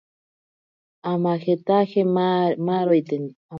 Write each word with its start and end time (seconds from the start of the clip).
Amajetaje 1.11 1.99
maaroiteni. 2.63 3.29